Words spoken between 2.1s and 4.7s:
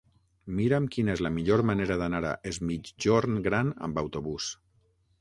a Es Migjorn Gran amb autobús.